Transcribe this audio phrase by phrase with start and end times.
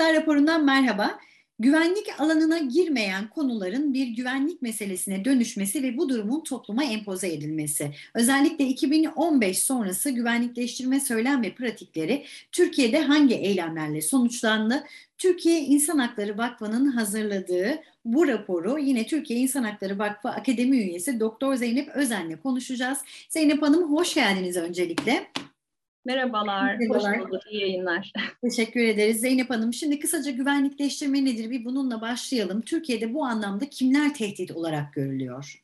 [0.00, 1.18] Haklar raporundan merhaba.
[1.58, 7.90] Güvenlik alanına girmeyen konuların bir güvenlik meselesine dönüşmesi ve bu durumun topluma empoze edilmesi.
[8.14, 14.84] Özellikle 2015 sonrası güvenlikleştirme söylem ve pratikleri Türkiye'de hangi eylemlerle sonuçlandı?
[15.18, 21.54] Türkiye İnsan Hakları Vakfı'nın hazırladığı bu raporu yine Türkiye İnsan Hakları Vakfı Akademi üyesi Doktor
[21.56, 22.98] Zeynep Özen'le konuşacağız.
[23.28, 25.26] Zeynep Hanım hoş geldiniz öncelikle.
[26.04, 27.20] Merhabalar, Merhabalar.
[27.20, 28.12] hoş bulduk, iyi yayınlar.
[28.44, 29.72] Teşekkür ederiz Zeynep Hanım.
[29.72, 32.60] Şimdi kısaca güvenlikleştirme nedir bir bununla başlayalım.
[32.60, 35.62] Türkiye'de bu anlamda kimler tehdit olarak görülüyor?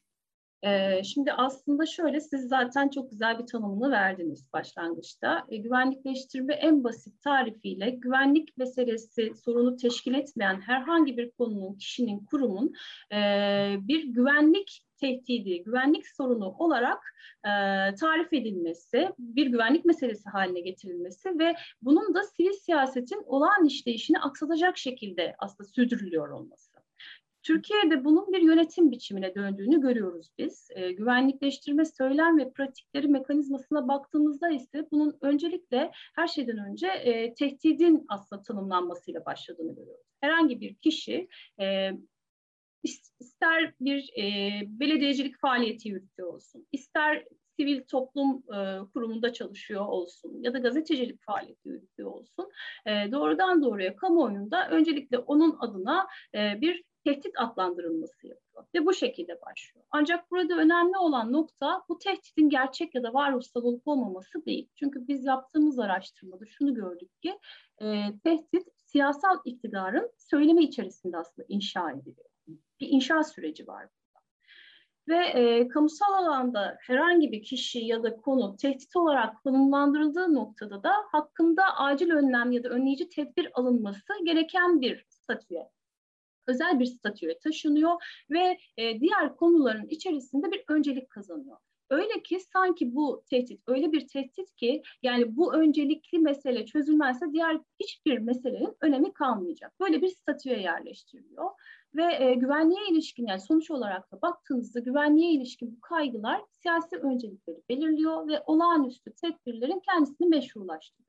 [1.04, 5.44] Şimdi aslında şöyle siz zaten çok güzel bir tanımını verdiniz başlangıçta.
[5.48, 12.72] E, güvenlikleştirme en basit tarifiyle güvenlik meselesi sorunu teşkil etmeyen herhangi bir konunun, kişinin, kurumun
[13.88, 17.14] bir güvenlik tehdidi, güvenlik sorunu olarak
[17.44, 17.50] e,
[17.94, 24.78] tarif edilmesi, bir güvenlik meselesi haline getirilmesi ve bunun da sivil siyasetin olağan işleyişini aksatacak
[24.78, 26.75] şekilde aslında sürdürülüyor olması.
[27.46, 30.68] Türkiye'de bunun bir yönetim biçimine döndüğünü görüyoruz biz.
[30.74, 38.04] E, güvenlikleştirme söylem ve pratikleri mekanizmasına baktığımızda ise bunun öncelikle her şeyden önce e, tehdidin
[38.08, 40.06] aslında tanımlanmasıyla başladığını görüyoruz.
[40.20, 41.28] Herhangi bir kişi
[41.60, 41.90] e,
[43.20, 47.24] ister bir e, belediyecilik faaliyeti yürütüyor olsun, ister
[47.56, 52.50] sivil toplum e, kurumunda çalışıyor olsun ya da gazetecilik faaliyeti yürütüyor olsun,
[52.86, 59.40] e, doğrudan doğruya kamuoyunda öncelikle onun adına e, bir tehdit adlandırılması yapıyor ve bu şekilde
[59.40, 59.86] başlıyor.
[59.90, 64.68] Ancak burada önemli olan nokta bu tehditin gerçek ya da varoluşsal olup olmaması değil.
[64.74, 67.38] Çünkü biz yaptığımız araştırmada şunu gördük ki
[67.82, 72.26] e, tehdit siyasal iktidarın söylemi içerisinde aslında inşa ediliyor
[72.80, 74.24] bir inşaat süreci var burada.
[75.08, 80.92] Ve e, kamusal alanda herhangi bir kişi ya da konu tehdit olarak konumlandırıldığı noktada da
[81.12, 85.70] hakkında acil önlem ya da önleyici tedbir alınması gereken bir statüye
[86.46, 87.92] özel bir statüye taşınıyor
[88.30, 91.56] ve e, diğer konuların içerisinde bir öncelik kazanıyor.
[91.90, 97.60] Öyle ki sanki bu tehdit öyle bir tehdit ki yani bu öncelikli mesele çözülmezse diğer
[97.80, 99.80] hiçbir meselenin önemi kalmayacak.
[99.80, 101.50] Böyle bir statüye yerleştiriliyor.
[101.94, 107.62] Ve e, güvenliğe ilişkin yani sonuç olarak da baktığınızda güvenliğe ilişkin bu kaygılar siyasi öncelikleri
[107.68, 111.05] belirliyor ve olağanüstü tedbirlerin kendisini meşrulaştırıyor.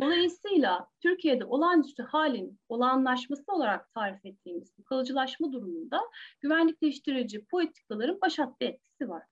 [0.00, 6.00] Dolayısıyla Türkiye'de olağanüstü halin olağanlaşması olarak tarif ettiğimiz bu kalıcılaşma durumunda
[6.40, 9.22] güvenlikleştirici politikaların başattığı etkisi var.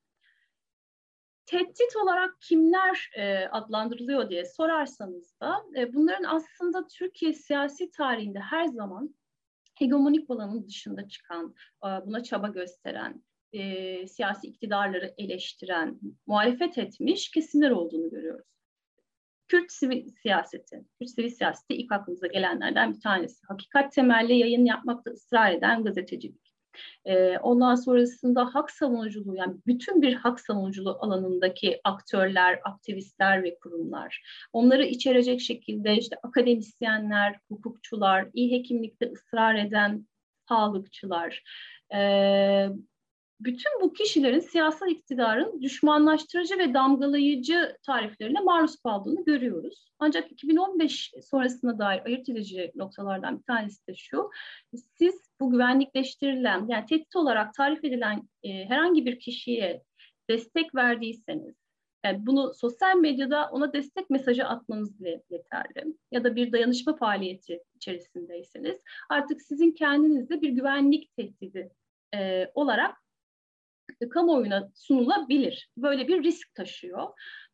[1.47, 8.66] Tehdit olarak kimler e, adlandırılıyor diye sorarsanız da e, bunların aslında Türkiye siyasi tarihinde her
[8.66, 9.14] zaman
[9.75, 11.54] hegemonik olanın dışında çıkan,
[11.84, 18.53] e, buna çaba gösteren, e, siyasi iktidarları eleştiren, muhalefet etmiş kesimler olduğunu görüyoruz.
[19.53, 23.47] Kürt sivil siyaseti, Kürt sivil siyaseti ilk aklımıza gelenlerden bir tanesi.
[23.49, 26.55] Hakikat temelli yayın yapmakta ısrar eden gazetecilik.
[27.05, 34.23] E, ondan sonrasında hak savunuculuğu yani bütün bir hak savunuculuğu alanındaki aktörler, aktivistler ve kurumlar.
[34.53, 40.07] Onları içerecek şekilde işte akademisyenler, hukukçular, iyi hekimlikte ısrar eden
[40.49, 41.43] sağlıkçılar,
[41.95, 42.69] e,
[43.45, 49.93] bütün bu kişilerin siyasal iktidarın düşmanlaştırıcı ve damgalayıcı tariflerine maruz kaldığını görüyoruz.
[49.99, 54.31] Ancak 2015 sonrasına dair ayırt edici noktalardan bir tanesi de şu.
[54.99, 59.83] Siz bu güvenlikleştirilen yani tehdit olarak tarif edilen e, herhangi bir kişiye
[60.31, 61.55] destek verdiyseniz
[62.05, 65.97] yani bunu sosyal medyada ona destek mesajı atmanız bile yeterli.
[66.11, 71.71] Ya da bir dayanışma faaliyeti içerisindeyseniz artık sizin kendinizde bir güvenlik tehdidi
[72.15, 73.02] e, olarak
[74.09, 75.71] kamuoyuna sunulabilir.
[75.77, 77.09] Böyle bir risk taşıyor.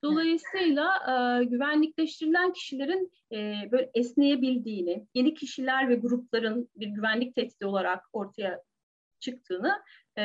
[0.04, 8.04] Dolayısıyla e, güvenlikleştirilen kişilerin e, böyle esneyebildiğini, yeni kişiler ve grupların bir güvenlik tehdidi olarak
[8.12, 8.62] ortaya
[9.20, 9.82] çıktığını
[10.16, 10.24] e,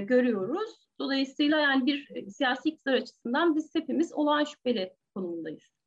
[0.00, 0.88] görüyoruz.
[0.98, 5.77] Dolayısıyla yani bir siyasi iktidar açısından biz hepimiz olağan şüpheli konumundayız.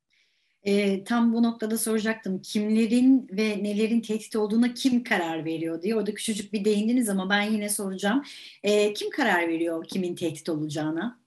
[0.63, 2.41] E, tam bu noktada soracaktım.
[2.41, 5.95] Kimlerin ve nelerin tehdit olduğuna kim karar veriyor diye.
[5.95, 8.23] Orada küçücük bir değindiniz ama ben yine soracağım.
[8.63, 11.21] E, kim karar veriyor kimin tehdit olacağına?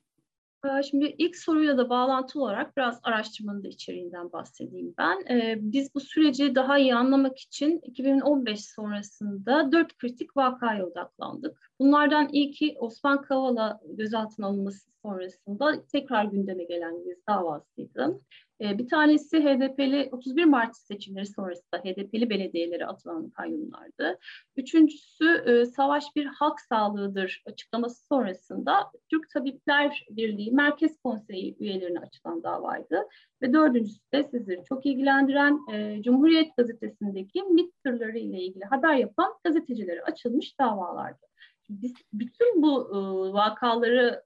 [0.90, 5.24] Şimdi ilk soruyla da bağlantılı olarak biraz araştırmanın da içeriğinden bahsedeyim ben.
[5.72, 11.70] Biz bu süreci daha iyi anlamak için 2015 sonrasında dört kritik vakaya odaklandık.
[11.80, 18.20] Bunlardan ilki Osman Kavala gözaltına alınması sonrasında tekrar gündeme gelen bir davasıydı.
[18.60, 24.18] E, bir tanesi HDP'li 31 Mart seçimleri sonrasında HDP'li belediyelere atılan kayyumlardı.
[24.56, 32.42] Üçüncüsü e, savaş bir halk sağlığıdır açıklaması sonrasında Türk Tabipler Birliği Merkez Konseyi üyelerine açılan
[32.42, 33.08] davaydı.
[33.42, 39.34] Ve dördüncüsü de sizleri çok ilgilendiren e, Cumhuriyet Gazetesi'ndeki MİT tırları ile ilgili haber yapan
[39.44, 41.26] gazetecilere açılmış davalardı.
[41.68, 42.98] Biz bütün bu e,
[43.32, 44.22] vakaları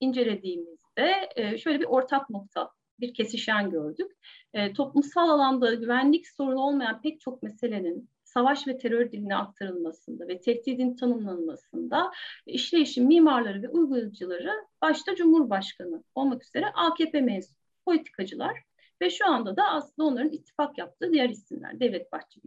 [0.00, 2.70] incelediğimizde e, şöyle bir ortak nokta
[3.00, 4.12] bir kesişen gördük.
[4.54, 10.40] E, toplumsal alanda güvenlik sorunu olmayan pek çok meselenin savaş ve terör diline aktarılmasında ve
[10.40, 12.12] tehdidin tanımlanmasında
[12.46, 14.52] işleyişin mimarları ve uygulayıcıları
[14.82, 18.62] başta Cumhurbaşkanı olmak üzere AKP mensup politikacılar
[19.00, 22.44] ve şu anda da aslında onların ittifak yaptığı diğer isimler Devlet Bahçeli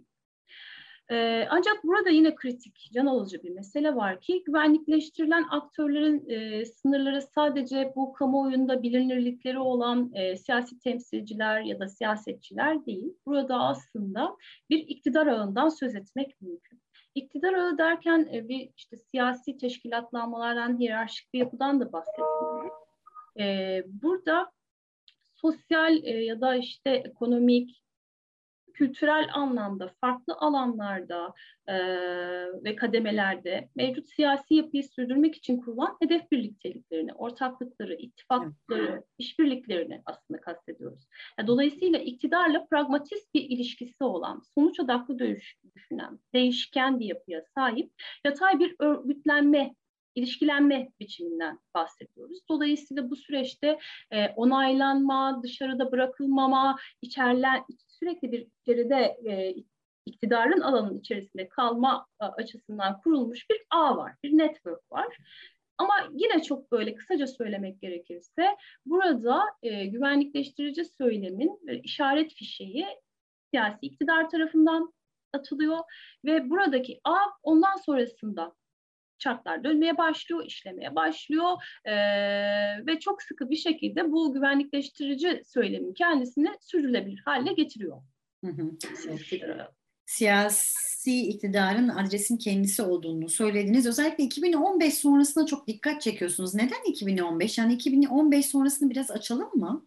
[1.11, 7.21] e, ancak burada yine kritik, can alıcı bir mesele var ki güvenlikleştirilen aktörlerin e, sınırları
[7.21, 13.13] sadece bu kamuoyunda bilinirlikleri olan e, siyasi temsilciler ya da siyasetçiler değil.
[13.25, 14.37] Burada aslında
[14.69, 16.81] bir iktidar ağından söz etmek mümkün.
[17.15, 22.73] İktidar ağı derken e, bir işte siyasi teşkilatlanmalardan, hiyerarşik bir yapıdan da bahsetmiyoruz.
[23.39, 24.51] E, burada
[25.35, 27.83] sosyal e, ya da işte ekonomik,
[28.79, 31.33] kültürel anlamda farklı alanlarda
[31.67, 31.75] e,
[32.63, 41.07] ve kademelerde mevcut siyasi yapıyı sürdürmek için kurulan hedef birlikteliklerini, ortaklıkları, ittifakları, işbirliklerini aslında kastediyoruz.
[41.39, 45.19] Yani dolayısıyla iktidarla pragmatist bir ilişkisi olan, sonuç odaklı
[45.75, 47.91] düşünen, değişken bir yapıya sahip
[48.25, 49.75] yatay bir örgütlenme
[50.15, 52.39] ilişkilenme biçiminden bahsediyoruz.
[52.49, 53.79] Dolayısıyla bu süreçte
[54.11, 57.63] e, onaylanma, dışarıda bırakılmama, içerlen,
[57.99, 59.55] sürekli bir içeride e,
[60.05, 65.17] iktidarın alanın içerisinde kalma e, açısından kurulmuş bir ağ var, bir network var.
[65.77, 72.87] Ama yine çok böyle kısaca söylemek gerekirse burada e, güvenlikleştirici söylemin e, işaret fişeği
[73.51, 74.93] siyasi iktidar tarafından
[75.33, 75.79] atılıyor
[76.25, 78.55] ve buradaki ağ ondan sonrasında
[79.19, 81.95] çarklar dönmeye başlıyor, işlemeye başlıyor e,
[82.85, 88.01] ve çok sıkı bir şekilde bu güvenlikleştirici söylemin kendisini sürdürülebilir hale getiriyor.
[88.45, 88.71] Hı hı.
[90.05, 93.87] Siyasi iktidarın adresin kendisi olduğunu söylediniz.
[93.87, 96.55] Özellikle 2015 sonrasına çok dikkat çekiyorsunuz.
[96.55, 97.57] Neden 2015?
[97.57, 99.85] Yani 2015 sonrasını biraz açalım mı?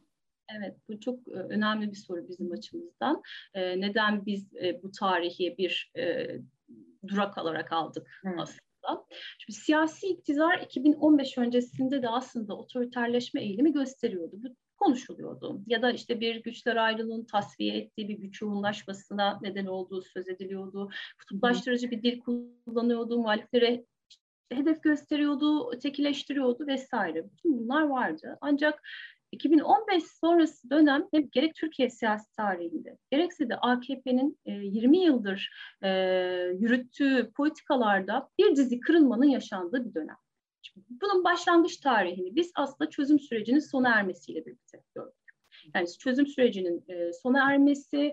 [0.58, 3.22] Evet, bu çok önemli bir soru bizim açımızdan.
[3.54, 4.52] neden biz
[4.82, 5.92] bu tarihi bir
[7.08, 8.38] durak olarak aldık evet.
[8.38, 8.71] aslında?
[8.84, 9.06] Aslında.
[9.38, 14.36] Şimdi siyasi iktidar 2015 öncesinde de aslında otoriterleşme eğilimi gösteriyordu.
[14.42, 15.60] Bu konuşuluyordu.
[15.66, 20.90] Ya da işte bir güçler ayrılığını tasfiye ettiği bir güç yoğunlaşmasına neden olduğu söz ediliyordu.
[21.18, 23.84] Kutuplaştırıcı bir dil kullanıyordu, muhaliflere
[24.52, 27.24] hedef gösteriyordu, ötekileştiriyordu vesaire.
[27.30, 28.38] Bütün bunlar vardı.
[28.40, 28.82] Ancak
[29.32, 35.50] 2015 sonrası dönem hem gerek Türkiye siyasi tarihinde gerekse de AKP'nin e, 20 yıldır
[35.82, 35.88] e,
[36.58, 40.16] yürüttüğü politikalarda bir dizi kırılmanın yaşandığı bir dönem.
[40.62, 45.14] Şimdi bunun başlangıç tarihini biz aslında çözüm sürecinin sona ermesiyle birlikte gördük.
[45.74, 48.12] Yani çözüm sürecinin e, sona ermesi,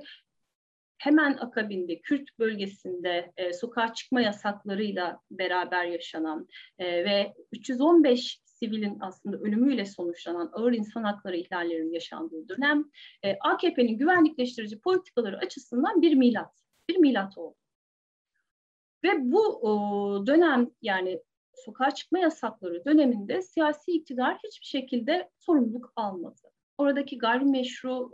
[0.98, 6.48] hemen akabinde Kürt bölgesinde e, sokağa çıkma yasaklarıyla beraber yaşanan
[6.80, 12.86] e, ve 315 sivilin aslında ölümüyle sonuçlanan ağır insan hakları ihlallerinin yaşandığı dönem
[13.24, 16.54] e, AKP'nin güvenlikleştirici politikaları açısından bir milat,
[16.90, 17.56] bir milat oldu.
[19.04, 26.42] Ve bu o, dönem yani sokağa çıkma yasakları döneminde siyasi iktidar hiçbir şekilde sorumluluk almadı.
[26.78, 28.12] Oradaki gayrimeşru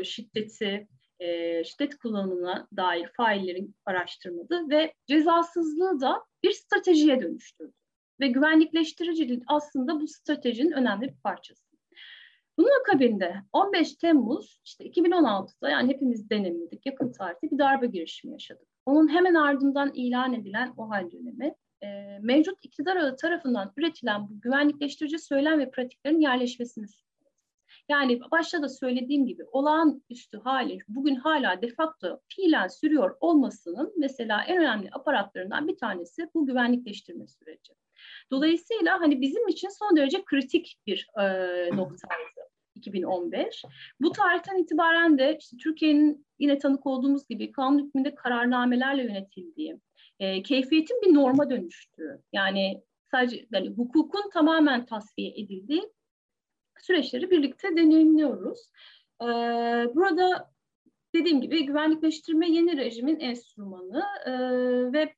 [0.00, 0.88] e, şiddeti,
[1.20, 7.72] e, şiddet kullanımına dair faillerin araştırmadı ve cezasızlığı da bir stratejiye dönüştürdü
[8.20, 11.66] ve güvenlikleştiricilik aslında bu stratejinin önemli bir parçası.
[12.58, 18.68] Bunun akabinde 15 Temmuz işte 2016'da yani hepimiz deneyimledik yakın tarihte bir darbe girişimi yaşadık.
[18.86, 25.18] Onun hemen ardından ilan edilen o hal dönemi e, mevcut iktidar tarafından üretilen bu güvenlikleştirici
[25.18, 26.86] söylem ve pratiklerin yerleşmesini
[27.88, 34.42] yani başta da söylediğim gibi olağanüstü hali bugün hala de facto fiilen sürüyor olmasının mesela
[34.44, 37.72] en önemli aparatlarından bir tanesi bu güvenlikleştirme süreci.
[38.30, 41.22] Dolayısıyla hani bizim için son derece kritik bir e,
[41.76, 42.40] noktaydı
[42.74, 43.64] 2015.
[44.00, 49.80] Bu tarihten itibaren de işte Türkiye'nin yine tanık olduğumuz gibi kanun hükmünde kararnamelerle yönetildiği,
[50.20, 55.82] e, keyfiyetin bir norma dönüştüğü, yani sadece yani hukukun tamamen tasfiye edildiği
[56.80, 58.70] süreçleri birlikte deneyimliyoruz.
[59.22, 59.26] E,
[59.94, 60.50] burada
[61.14, 64.32] dediğim gibi güvenlikleştirme yeni rejimin enstrümanı e,
[64.92, 65.14] ve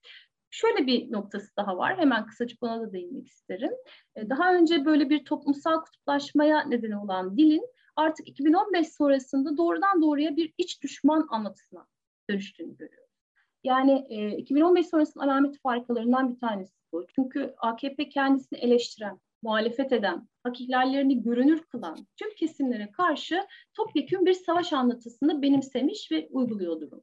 [0.50, 1.99] Şöyle bir noktası daha var.
[1.99, 3.73] Hemen kısacık ona da değinmek isterim.
[4.17, 10.52] Daha önce böyle bir toplumsal kutuplaşmaya neden olan dilin artık 2015 sonrasında doğrudan doğruya bir
[10.59, 11.87] iç düşman anlatısına
[12.31, 13.09] dönüştüğünü görüyoruz.
[13.64, 17.07] Yani e, 2015 sonrasının alamet farkalarından bir tanesi bu.
[17.14, 24.35] Çünkü AKP kendisini eleştiren, muhalefet eden, hak ihlallerini görünür kılan tüm kesimlere karşı topyekun bir
[24.35, 27.02] savaş anlatısını benimsemiş ve uyguluyor durum.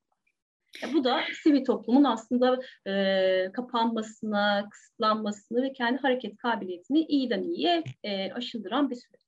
[0.82, 7.84] Ya bu da sivil toplumun aslında e, kapanmasına, kısıtlanmasını ve kendi hareket kabiliyetini iyiden iyiye
[8.03, 9.25] e, aşıldıran bir süreç.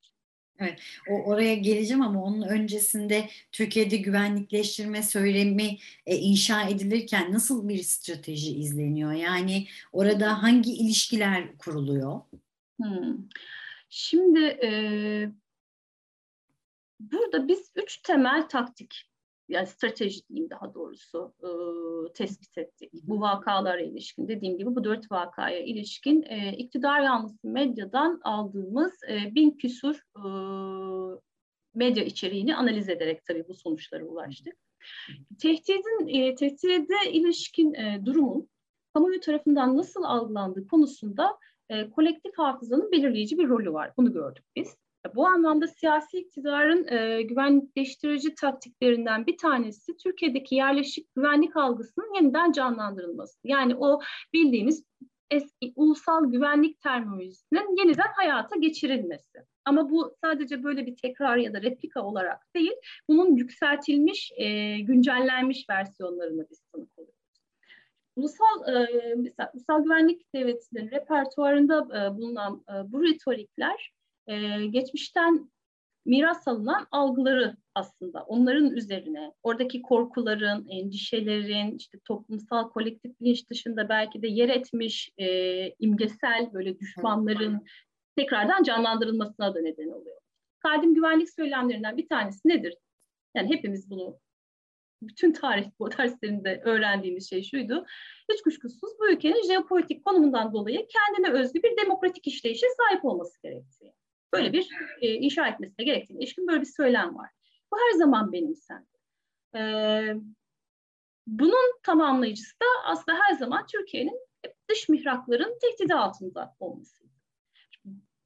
[0.59, 7.83] Evet, o oraya geleceğim ama onun öncesinde Türkiye'de güvenlikleştirme söylemi e, inşa edilirken nasıl bir
[7.83, 9.11] strateji izleniyor?
[9.11, 12.21] Yani orada hangi ilişkiler kuruluyor?
[12.81, 13.17] Hmm.
[13.89, 14.69] Şimdi e,
[16.99, 19.09] burada biz üç temel taktik
[19.49, 21.49] yani strateji diyeyim daha doğrusu e,
[22.13, 22.91] tespit ettik.
[22.93, 29.35] Bu vakalara ilişkin dediğim gibi bu dört vakaya ilişkin e, iktidar yanlısı medyadan aldığımız e,
[29.35, 30.23] bin küsur e,
[31.75, 34.53] medya içeriğini analiz ederek tabii bu sonuçlara ulaştık.
[35.41, 38.49] Tehdidin, e, tehdide ilişkin e, durumun
[38.93, 41.37] kamuoyu tarafından nasıl algılandığı konusunda
[41.69, 43.93] e, kolektif hafızanın belirleyici bir rolü var.
[43.97, 44.77] Bunu gördük biz.
[45.15, 53.39] Bu anlamda siyasi iktidarın e, güvenlikleştirici taktiklerinden bir tanesi Türkiye'deki yerleşik güvenlik algısının yeniden canlandırılması.
[53.43, 53.99] Yani o
[54.33, 54.83] bildiğimiz
[55.31, 59.39] eski ulusal güvenlik terminolojisinin yeniden hayata geçirilmesi.
[59.65, 62.73] Ama bu sadece böyle bir tekrar ya da replika olarak değil,
[63.09, 67.17] bunun yükseltilmiş, e, güncellenmiş versiyonlarını biz tanık oluyoruz.
[68.15, 73.91] Ulusal, e, mesela ulusal güvenlik devletinin repertuarında e, bulunan e, bu retorikler
[74.27, 75.49] e, geçmişten
[76.07, 84.21] miras alınan algıları aslında onların üzerine oradaki korkuların, endişelerin, işte toplumsal kolektif bilinç dışında belki
[84.21, 85.27] de yer etmiş e,
[85.79, 87.65] imgesel böyle düşmanların
[88.15, 90.17] tekrardan canlandırılmasına da neden oluyor.
[90.59, 92.77] Kadim güvenlik söylemlerinden bir tanesi nedir?
[93.35, 94.19] Yani hepimiz bunu
[95.01, 97.85] bütün tarih bu derslerinde öğrendiğimiz şey şuydu.
[98.31, 103.93] Hiç kuşkusuz bu ülkenin jeopolitik konumundan dolayı kendine özgü bir demokratik işleyişe sahip olması gerektiği
[104.33, 104.69] böyle bir
[105.01, 107.29] e, inşa etmesine gerektiğine ilişkin böyle bir söylem var.
[107.73, 108.87] Bu her zaman benimsendi.
[109.55, 109.61] E,
[111.27, 114.19] bunun tamamlayıcısı da aslında her zaman Türkiye'nin
[114.69, 117.07] dış mihrakların tehdidi altında olmasıydı.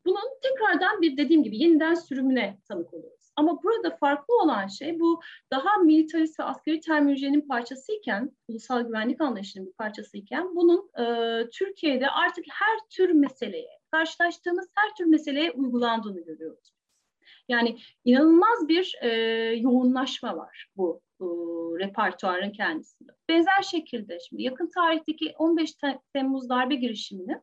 [0.05, 3.31] Bunun tekrardan bir dediğim gibi yeniden sürümüne tanık oluyoruz.
[3.35, 9.67] Ama burada farklı olan şey bu daha militarist ve askeri terminolojinin parçasıyken, ulusal güvenlik anlayışının
[9.67, 16.73] bir parçasıyken bunun e, Türkiye'de artık her tür meseleye, karşılaştığımız her tür meseleye uygulandığını görüyoruz.
[17.47, 19.09] Yani inanılmaz bir e,
[19.55, 23.11] yoğunlaşma var bu, bu repertuarın kendisinde.
[23.29, 25.73] Benzer şekilde şimdi yakın tarihteki 15
[26.13, 27.41] Temmuz darbe girişimini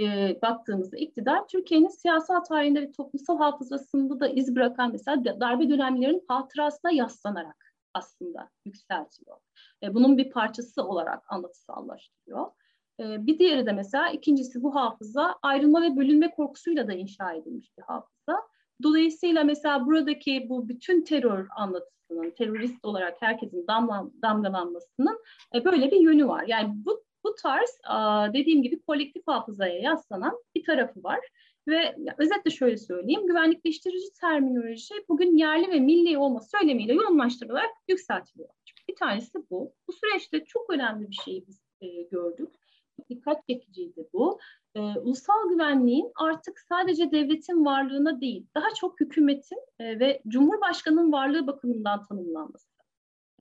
[0.00, 6.24] e, baktığımızda iktidar Türkiye'nin siyasal tarihinde ve toplumsal hafızasında da iz bırakan mesela darbe dönemlerinin
[6.28, 9.36] hatırasına yaslanarak aslında yükseltiyor.
[9.82, 12.50] E, bunun bir parçası olarak anlatısallaştırıyor.
[13.00, 17.78] E, bir diğeri de mesela ikincisi bu hafıza ayrılma ve bölünme korkusuyla da inşa edilmiş
[17.78, 18.48] bir hafıza.
[18.82, 25.18] Dolayısıyla mesela buradaki bu bütün terör anlatısının, terörist olarak herkesin damlan, damgalanmasının
[25.54, 26.44] e, böyle bir yönü var.
[26.46, 27.78] Yani bu bu tarz
[28.34, 31.20] dediğim gibi kolektif hafızaya yaslanan bir tarafı var.
[31.68, 38.48] Ve özetle şöyle söyleyeyim, güvenlikleştirici terminoloji bugün yerli ve milli olma söylemiyle yoğunlaştırılarak yükseltiliyor.
[38.88, 39.72] Bir tanesi bu.
[39.88, 42.54] Bu süreçte çok önemli bir şeyi biz e, gördük.
[43.10, 44.38] Dikkat çekiciydi bu.
[44.74, 51.46] E, ulusal güvenliğin artık sadece devletin varlığına değil, daha çok hükümetin e, ve Cumhurbaşkanı'nın varlığı
[51.46, 52.74] bakımından tanımlanması.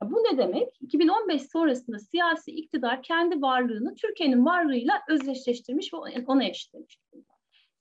[0.02, 0.82] Bu ne demek?
[0.82, 7.00] 2015 sonrasında siyasi iktidar kendi varlığını Türkiye'nin varlığıyla özdeşleştirmiş ve ona eşitlemiş.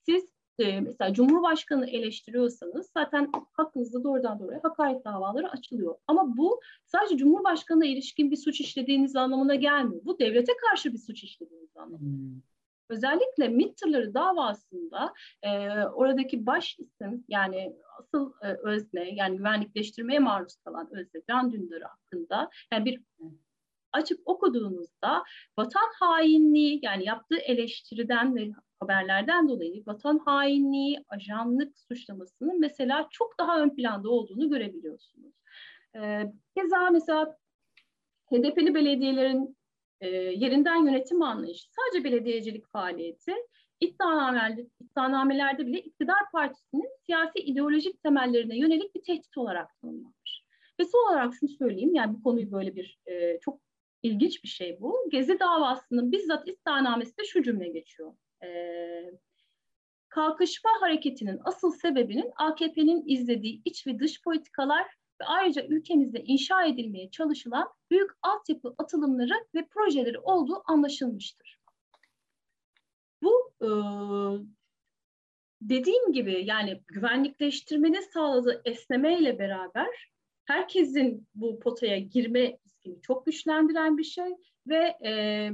[0.07, 5.94] Siz e, mesela Cumhurbaşkanı eleştiriyorsanız zaten hakkınızda doğrudan doğruya hakaret davaları açılıyor.
[6.06, 10.04] Ama bu sadece Cumhurbaşkanı'na ilişkin bir suç işlediğiniz anlamına gelmiyor.
[10.04, 12.00] Bu devlete karşı bir suç işlediğiniz anlamına.
[12.00, 12.40] Hmm.
[12.88, 15.50] Özellikle MİT tırları davasında e,
[15.85, 22.50] oradaki baş isim yani asıl e, özne yani güvenlikleştirmeye maruz kalan özne Can Dündar hakkında
[22.73, 23.00] yani bir
[23.92, 25.25] açıp okuduğunuzda
[25.58, 33.61] vatan hainliği yani yaptığı eleştiriden ve haberlerden dolayı vatan hainliği, ajanlık suçlamasının mesela çok daha
[33.61, 35.34] ön planda olduğunu görebiliyorsunuz.
[35.96, 37.37] Ee, keza mesela
[38.30, 39.56] HDP'li belediyelerin
[40.00, 43.34] e, yerinden yönetim anlayışı sadece belediyecilik faaliyeti
[43.80, 50.44] iddianamelerde, iddianamelerde bile iktidar partisinin siyasi ideolojik temellerine yönelik bir tehdit olarak tanımlanmış.
[50.80, 53.61] Ve son olarak şunu söyleyeyim, yani bu konuyu böyle bir e, çok
[54.02, 55.09] ilginç bir şey bu.
[55.11, 58.14] Gezi davasının bizzat iddianamesinde şu cümle geçiyor.
[58.44, 58.49] E,
[60.09, 64.87] kalkışma hareketinin asıl sebebinin AKP'nin izlediği iç ve dış politikalar
[65.21, 71.59] ve ayrıca ülkemizde inşa edilmeye çalışılan büyük altyapı atılımları ve projeleri olduğu anlaşılmıştır.
[73.23, 73.68] Bu e,
[75.61, 80.12] dediğim gibi yani güvenlikleştirmenin sağladığı esnemeyle beraber
[80.44, 84.36] herkesin bu potaya girme riskini çok güçlendiren bir şey
[84.66, 85.50] ve e,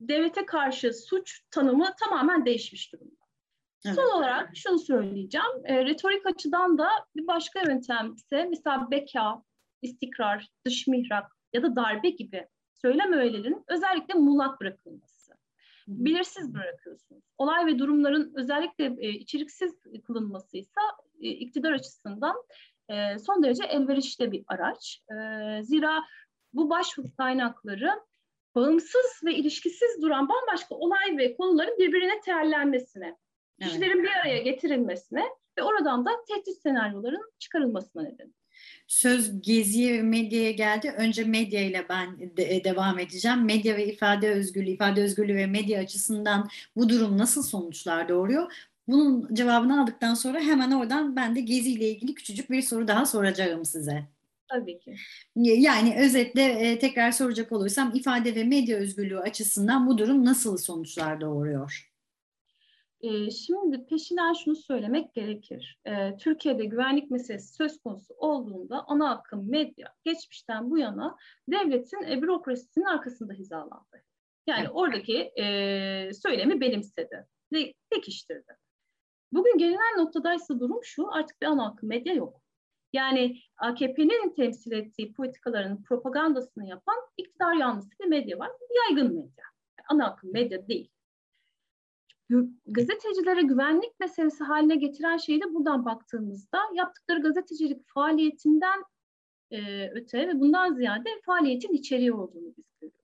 [0.00, 3.20] devlete karşı suç tanımı tamamen değişmiş durumda.
[3.86, 3.96] Evet.
[3.96, 5.64] Son olarak şunu söyleyeceğim.
[5.64, 9.42] E, retorik açıdan da bir başka yöntem ise mesela beka,
[9.82, 15.32] istikrar, dış mihrak ya da darbe gibi söylem öğelerinin özellikle muğlak bırakılması.
[15.88, 17.24] Belirsiz bırakıyorsunuz.
[17.38, 19.74] Olay ve durumların özellikle e, içeriksiz
[20.06, 20.80] kılınmasıysa
[21.20, 22.36] e, iktidar açısından
[22.90, 25.02] e, son derece elverişli bir araç.
[25.10, 25.14] E,
[25.62, 26.02] zira
[26.52, 28.00] bu başvuru kaynakları
[28.54, 33.16] bağımsız ve ilişkisiz duran bambaşka olay ve konuların birbirine terlenmesine,
[33.60, 33.70] evet.
[33.70, 35.24] kişilerin bir araya getirilmesine
[35.58, 38.34] ve oradan da tehdit senaryoların çıkarılmasına neden.
[38.86, 40.94] Söz geziye ve medyaya geldi.
[40.98, 43.44] Önce medya ile ben de, e, devam edeceğim.
[43.44, 48.68] Medya ve ifade özgürlüğü, ifade özgürlüğü ve medya açısından bu durum nasıl sonuçlar doğuruyor?
[48.88, 53.06] Bunun cevabını aldıktan sonra hemen oradan ben de Gezi ile ilgili küçücük bir soru daha
[53.06, 54.04] soracağım size.
[54.48, 54.94] Tabii ki.
[55.36, 61.20] Yani özetle e, tekrar soracak olursam ifade ve medya özgürlüğü açısından bu durum nasıl sonuçlar
[61.20, 61.90] doğuruyor?
[63.00, 65.78] E, şimdi peşinden şunu söylemek gerekir.
[65.84, 71.16] E, Türkiye'de güvenlik meselesi söz konusu olduğunda ana akım medya geçmişten bu yana
[71.48, 74.04] devletin e, bürokrasisinin arkasında hizalandı.
[74.46, 75.44] Yani oradaki e,
[76.22, 78.56] söylemi benimsedi ve pekiştirdi.
[79.32, 82.40] Bugün gelinen noktadaysa durum şu, artık bir ana akım medya yok.
[82.92, 88.50] Yani AKP'nin temsil ettiği politikaların propagandasını yapan iktidar yanlısı bir medya var.
[88.76, 89.44] Yaygın medya.
[89.88, 90.90] Ana akım medya değil.
[92.66, 98.84] Gazetecilere güvenlik meselesi haline getiren şeyi de buradan baktığımızda yaptıkları gazetecilik faaliyetinden
[99.50, 102.99] e, öte ve bundan ziyade faaliyetin içeriği olduğunu biz görüyoruz.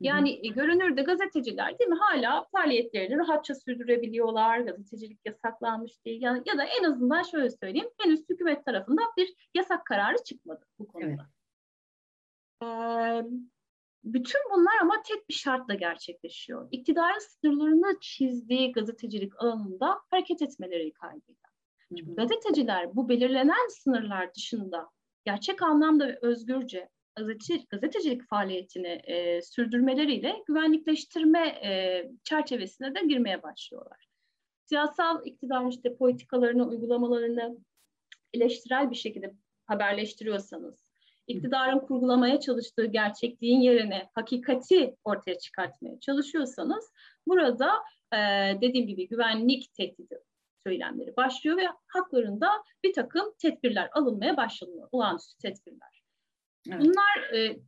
[0.00, 4.58] Yani e, görünürde gazeteciler değil mi hala faaliyetlerini rahatça sürdürebiliyorlar.
[4.58, 6.22] Gazetecilik yasaklanmış değil.
[6.22, 7.88] Ya, ya da en azından şöyle söyleyeyim.
[7.98, 11.06] Henüz hükümet tarafından bir yasak kararı çıkmadı bu konuda.
[11.06, 11.20] Evet.
[12.62, 13.22] Ee,
[14.04, 16.68] bütün bunlar ama tek bir şartla gerçekleşiyor.
[16.70, 21.48] İktidarın sınırlarını çizdiği gazetecilik alanında hareket etmeleri kaydıyla.
[21.88, 24.90] Çünkü gazeteciler bu belirlenen sınırlar dışında
[25.24, 34.08] gerçek anlamda ve özgürce gazetecilik, gazetecilik faaliyetini e, sürdürmeleriyle güvenlikleştirme e, çerçevesine de girmeye başlıyorlar.
[34.64, 37.58] Siyasal iktidarın işte politikalarını, uygulamalarını
[38.34, 39.34] eleştirel bir şekilde
[39.66, 40.84] haberleştiriyorsanız,
[41.26, 46.92] iktidarın kurgulamaya çalıştığı gerçekliğin yerine hakikati ortaya çıkartmaya çalışıyorsanız,
[47.26, 47.70] burada
[48.12, 48.18] e,
[48.60, 50.20] dediğim gibi güvenlik tehdidi
[50.66, 52.48] söylemleri başlıyor ve haklarında
[52.84, 55.97] bir takım tedbirler alınmaya başlanıyor, olağanüstü tedbirler.
[56.68, 56.80] Evet.
[56.80, 57.58] Bunlar e,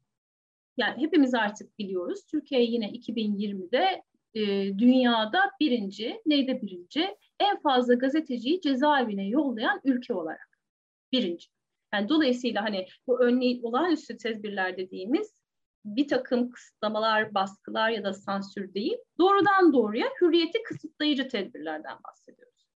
[0.76, 2.24] yani hepimiz artık biliyoruz.
[2.26, 4.02] Türkiye yine 2020'de
[4.34, 4.42] e,
[4.78, 7.16] dünyada birinci, neyde birinci?
[7.40, 10.58] En fazla gazeteciyi cezaevine yollayan ülke olarak
[11.12, 11.48] birinci.
[11.94, 15.34] Yani dolayısıyla hani bu önley olağanüstü tedbirler dediğimiz
[15.84, 22.66] bir takım kısıtlamalar, baskılar ya da sansür değil, doğrudan doğruya hürriyeti kısıtlayıcı tedbirlerden bahsediyoruz.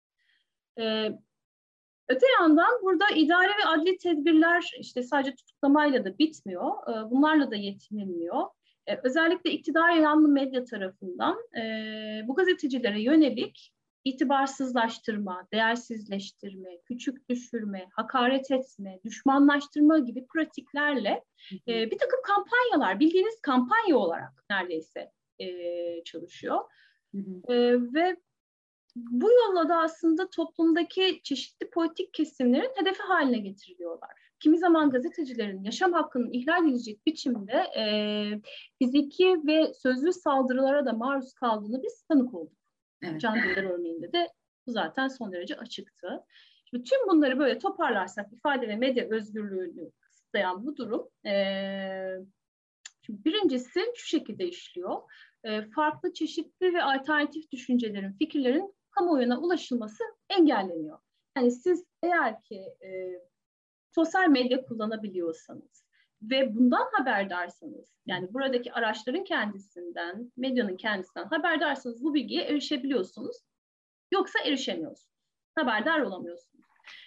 [0.79, 1.19] Ee,
[2.09, 6.71] Öte yandan burada idare ve adli tedbirler işte sadece tutuklamayla da bitmiyor.
[6.87, 8.43] Ee, bunlarla da yetinilmiyor.
[8.87, 11.61] Ee, özellikle iktidar yanlı medya tarafından e,
[12.27, 13.71] bu gazetecilere yönelik
[14.03, 21.23] itibarsızlaştırma, değersizleştirme, küçük düşürme, hakaret etme, düşmanlaştırma gibi pratiklerle
[21.67, 25.11] bir takım kampanyalar, bildiğiniz kampanya olarak neredeyse
[26.05, 26.59] çalışıyor.
[27.15, 27.93] Hı hı.
[27.93, 28.17] Ve
[28.95, 34.09] bu yolla da aslında toplumdaki çeşitli politik kesimlerin hedefi haline getiriliyorlar.
[34.39, 37.83] Kimi zaman gazetecilerin yaşam hakkının ihlal edilecek biçimde e,
[38.79, 42.57] fiziki ve sözlü saldırılara da maruz kaldığını biz tanık olduk.
[43.03, 43.21] Evet.
[43.21, 44.29] Can Dündar örneğinde de
[44.67, 46.23] bu zaten son derece açıktı.
[46.69, 51.33] Şimdi tüm bunları böyle toparlarsak ifade ve medya özgürlüğünü kısıtlayan bu durum e,
[53.01, 55.01] şimdi birincisi şu şekilde işliyor.
[55.75, 60.99] Farklı çeşitli ve alternatif düşüncelerin, fikirlerin kamuoyuna ulaşılması engelleniyor.
[61.37, 63.21] Yani siz eğer ki e,
[63.95, 65.85] sosyal medya kullanabiliyorsanız
[66.21, 73.37] ve bundan haberdarsanız, yani buradaki araçların kendisinden, medyanın kendisinden haberdarsanız bu bilgiye erişebiliyorsunuz.
[74.11, 75.15] Yoksa erişemiyorsunuz.
[75.55, 76.65] Haberdar olamıyorsunuz.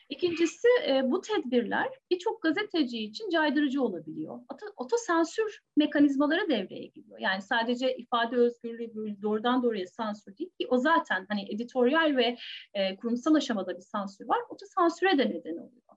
[0.08, 4.34] İkincisi e, bu tedbirler birçok gazeteci için caydırıcı olabiliyor.
[4.34, 7.18] Oto, otosensür mekanizmaları devreye giriyor.
[7.18, 12.36] Yani sadece ifade özgürlüğü doğrudan doğruya sansür değil ki o zaten hani editoryal ve
[12.74, 14.38] e, kurumsal aşamada bir sansür var.
[14.48, 15.87] Otosansüre de neden oluyor.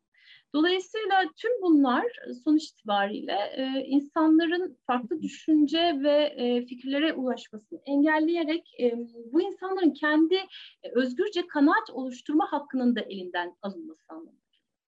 [0.53, 8.79] Dolayısıyla tüm bunlar e, sonuç itibariyle e, insanların farklı düşünce ve e, fikirlere ulaşmasını engelleyerek
[8.79, 8.93] e,
[9.33, 10.35] bu insanların kendi
[10.83, 14.41] e, özgürce kanaat oluşturma hakkının da elinden alınması anlamında.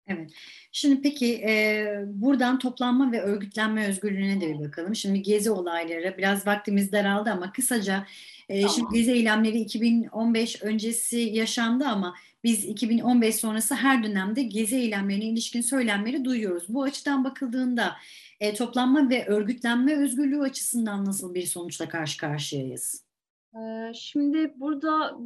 [0.06, 0.30] Evet.
[0.72, 4.94] Şimdi peki e, buradan toplanma ve örgütlenme özgürlüğüne de bir bakalım.
[4.94, 8.06] Şimdi gezi olayları biraz vaktimiz daraldı ama kısaca
[8.48, 8.74] e, tamam.
[8.76, 15.60] şimdi gezi eylemleri 2015 öncesi yaşandı ama biz 2015 sonrası her dönemde gezi eylemlerine ilişkin
[15.60, 16.64] söylemleri duyuyoruz.
[16.68, 17.92] Bu açıdan bakıldığında
[18.40, 23.06] e, toplanma ve örgütlenme özgürlüğü açısından nasıl bir sonuçla karşı karşıyayız?
[23.94, 25.18] Şimdi burada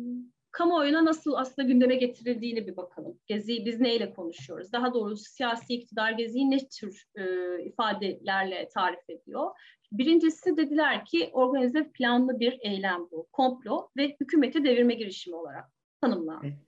[0.51, 3.19] kamuoyuna nasıl aslında gündeme getirildiğini bir bakalım.
[3.27, 4.73] Geziyi biz neyle konuşuyoruz?
[4.73, 7.25] Daha doğrusu siyasi iktidar geziyi ne tür e,
[7.65, 9.51] ifadelerle tarif ediyor?
[9.93, 15.65] Birincisi dediler ki organize planlı bir eylem bu, komplo ve hükümeti devirme girişimi olarak
[16.01, 16.66] tanımlandı.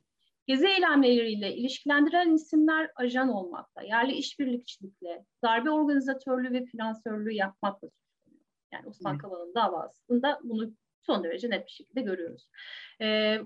[0.48, 8.44] Gezi eylemleriyle ilişkilendiren isimler ajan olmakta, yerli işbirlikçilikle, darbe organizatörlüğü ve finansörlüğü yapmakla suçlanıyor.
[8.72, 9.22] Yani Osman evet.
[9.22, 12.48] Kavala'nın davasında bunu son derece net bir şekilde görüyoruz.
[13.00, 13.38] Ee,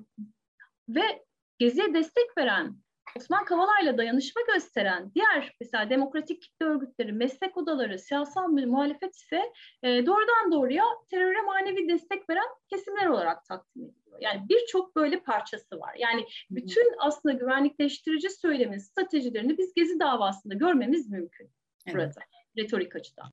[0.89, 1.25] ve
[1.59, 2.77] Gezi'ye destek veren
[3.17, 9.53] Osman Kavala'yla dayanışma gösteren diğer mesela demokratik kitle örgütleri, meslek odaları, siyasal bir muhalefet ise
[9.83, 14.21] e, doğrudan doğruya teröre manevi destek veren kesimler olarak takdim ediliyor.
[14.21, 15.95] Yani birçok böyle parçası var.
[15.99, 21.51] Yani bütün aslında güvenlikleştirici söylemin stratejilerini biz Gezi davasında görmemiz mümkün
[21.87, 21.97] evet.
[21.97, 22.21] burada
[22.59, 23.33] retorik açıdan.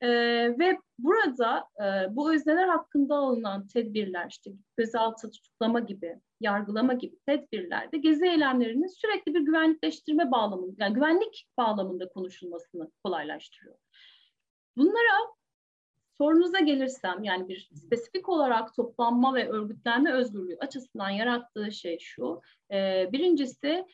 [0.00, 0.08] E,
[0.58, 7.98] ve burada e, bu özneler hakkında alınan tedbirler işte gözaltı tutuklama gibi, yargılama gibi tedbirlerde
[7.98, 13.76] gezi eylemlerinin sürekli bir güvenlikleştirme bağlamında, yani güvenlik bağlamında konuşulmasını kolaylaştırıyor.
[14.76, 15.34] Bunlara
[16.18, 22.40] sorunuza gelirsem yani bir spesifik olarak toplanma ve örgütlenme özgürlüğü açısından yarattığı şey şu.
[22.72, 23.86] E, birincisi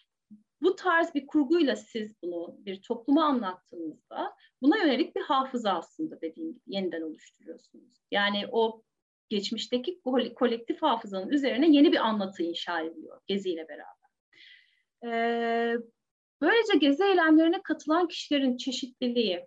[0.63, 6.53] bu tarz bir kurguyla siz bunu bir topluma anlattığınızda buna yönelik bir hafıza aslında dediğim
[6.53, 8.03] gibi yeniden oluşturuyorsunuz.
[8.11, 8.83] Yani o
[9.31, 10.01] geçmişteki
[10.35, 14.01] kolektif hafızanın üzerine yeni bir anlatı inşa ediyor Gezi ile beraber.
[15.05, 15.77] Ee,
[16.41, 19.47] böylece Gezi eylemlerine katılan kişilerin çeşitliliği,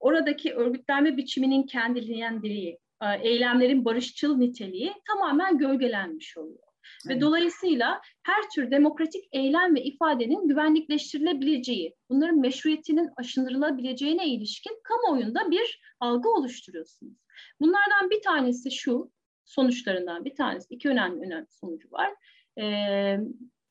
[0.00, 6.64] oradaki örgütlenme biçiminin kendiliğindiliği, e, eylemlerin barışçıl niteliği tamamen gölgelenmiş oluyor.
[7.08, 15.80] Ve dolayısıyla her tür demokratik eylem ve ifadenin güvenlikleştirilebileceği, bunların meşruiyetinin aşındırılabileceğine ilişkin kamuoyunda bir
[16.00, 17.23] algı oluşturuyorsunuz.
[17.60, 19.12] Bunlardan bir tanesi şu,
[19.44, 22.14] sonuçlarından bir tanesi, iki önemli önemli sonucu var.
[22.60, 23.18] Ee,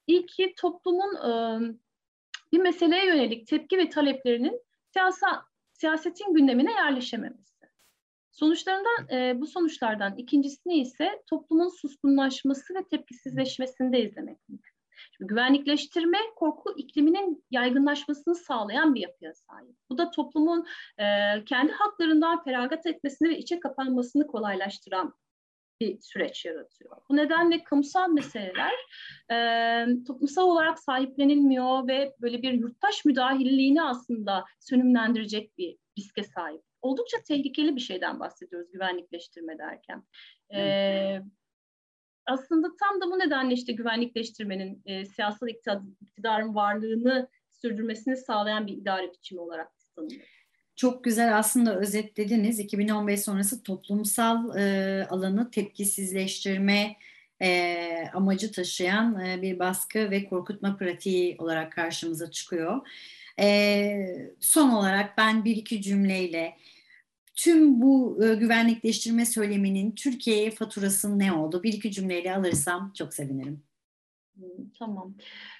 [0.08, 1.32] ilki toplumun e,
[2.54, 4.62] bir meseleye yönelik tepki ve taleplerinin
[4.93, 7.54] siyasa, siyasetin gündemine yerleşememesi.
[8.32, 14.72] Sonuçlarından e, bu sonuçlardan ikincisini ise toplumun suskunlaşması ve tepkisizleşmesinde izlemek mümkün.
[15.12, 19.75] Şimdi güvenlikleştirme korku ikliminin yaygınlaşmasını sağlayan bir yapıya sahip.
[19.89, 20.65] Bu da toplumun
[20.97, 21.06] e,
[21.45, 25.13] kendi haklarından feragat etmesini ve içe kapanmasını kolaylaştıran
[25.82, 26.97] bir süreç yaratıyor.
[27.10, 28.73] Bu nedenle kamusal meseleler
[29.32, 37.17] e, toplumsal olarak sahiplenilmiyor ve böyle bir yurttaş müdahilliğini aslında sönümlendirecek bir riske sahip oldukça
[37.27, 40.03] tehlikeli bir şeyden bahsediyoruz güvenlikleştirme derken.
[40.56, 41.21] Ee,
[42.25, 49.13] aslında tam da bu nedenle işte güvenlikleştirmenin e, siyasal iktidarın varlığını sürdürmesini sağlayan bir idare
[49.13, 50.21] biçimi olarak tanımlıyor.
[50.75, 52.59] Çok güzel aslında özetlediniz.
[52.59, 56.95] 2015 sonrası toplumsal e, alanı tepkisizleştirme
[57.41, 62.88] e, amacı taşıyan e, bir baskı ve korkutma pratiği olarak karşımıza çıkıyor.
[63.39, 66.57] E, son olarak ben bir iki cümleyle
[67.36, 71.63] tüm bu e, güvenlikleştirme söyleminin Türkiye'ye faturası ne oldu?
[71.63, 73.63] Bir iki cümleyle alırsam çok sevinirim.
[74.36, 75.15] Hmm, tamam.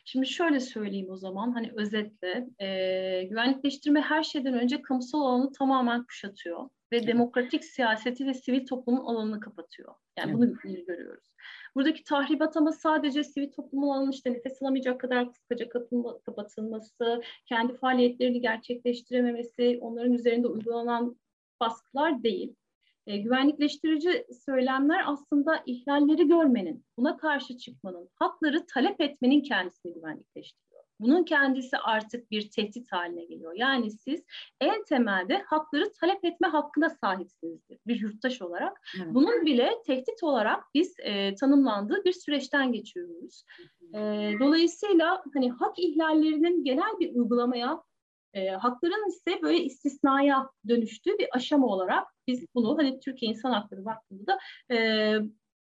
[0.06, 6.04] Şimdi şöyle söyleyeyim o zaman hani özetle e, güvenlikleştirme her şeyden önce kamusal alanı tamamen
[6.04, 7.08] kuşatıyor ve evet.
[7.08, 9.94] demokratik siyaseti ve sivil toplumun alanını kapatıyor.
[10.18, 10.40] Yani evet.
[10.66, 11.24] bunu görüyoruz.
[11.76, 15.70] Buradaki tahribat ama sadece sivil toplumun alanı işte nefes alamayacak kadar kısaca
[16.26, 21.18] kapatılması, kendi faaliyetlerini gerçekleştirememesi, onların üzerinde uygulanan
[21.64, 22.56] baskılar değil.
[23.08, 30.84] E, güvenlikleştirici söylemler aslında ihlalleri görmenin, buna karşı çıkmanın, hakları talep etmenin kendisini güvenlikleştiriyor.
[31.00, 33.54] bunun kendisi artık bir tehdit haline geliyor.
[33.56, 34.24] Yani siz
[34.62, 38.82] en temelde hakları talep etme hakkına sahipsinizdir bir yurttaş olarak.
[38.98, 39.14] Evet.
[39.14, 43.44] Bunun bile tehdit olarak biz e, tanımlandığı bir süreçten geçiyoruz.
[43.94, 44.00] E,
[44.40, 47.84] dolayısıyla hani hak ihlallerinin genel bir uygulamaya
[48.34, 53.86] e, hakların ise böyle istisnaya dönüştüğü bir aşama olarak biz bunu hani Türkiye İnsan Hakları
[53.86, 54.40] Vakfı'nda
[54.72, 54.78] e,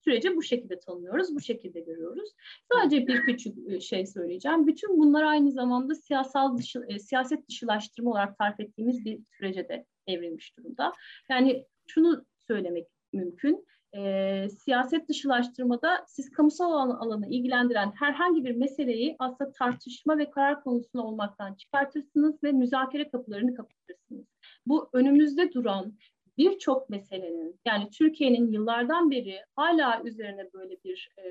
[0.04, 2.30] süreci bu şekilde tanımlıyoruz, bu şekilde görüyoruz.
[2.74, 4.68] Sadece bir küçük şey söyleyeceğim.
[4.68, 9.86] Bütün bunlar aynı zamanda siyasal dışı, e, siyaset dışılaştırma olarak tarif ettiğimiz bir sürece de
[10.08, 10.94] evrilmiş durumda.
[11.30, 13.66] Yani şunu söylemek mümkün.
[13.96, 20.64] E, siyaset dışılaştırmada siz kamusal alan, alanı ilgilendiren herhangi bir meseleyi aslında tartışma ve karar
[20.64, 24.26] konusunda olmaktan çıkartırsınız ve müzakere kapılarını kapatırsınız.
[24.66, 25.94] Bu önümüzde duran
[26.38, 31.26] birçok meselenin yani Türkiye'nin yıllardan beri hala üzerine böyle bir e,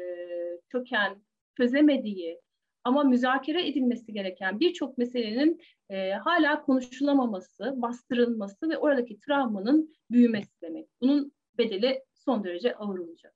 [0.68, 1.22] köken
[1.56, 2.40] çözemediği
[2.84, 10.88] ama müzakere edilmesi gereken birçok meselenin e, hala konuşulamaması, bastırılması ve oradaki travmanın büyümesi demek.
[11.00, 13.35] Bunun bedeli son derece ağır olacak.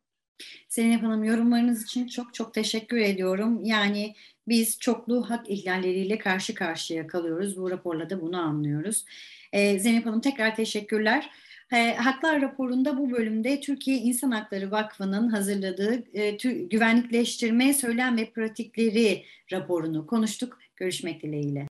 [0.68, 3.64] Zeynep Hanım yorumlarınız için çok çok teşekkür ediyorum.
[3.64, 4.14] Yani
[4.48, 7.56] biz çoklu hak ihlalleriyle karşı karşıya kalıyoruz.
[7.56, 9.04] Bu raporla da bunu anlıyoruz.
[9.52, 11.30] Ee, Zeynep Hanım tekrar teşekkürler.
[11.72, 16.30] E, Haklar raporunda bu bölümde Türkiye İnsan Hakları Vakfı'nın hazırladığı e,
[16.70, 20.58] güvenlikleştirme söylem ve pratikleri raporunu konuştuk.
[20.76, 21.66] Görüşmek dileğiyle.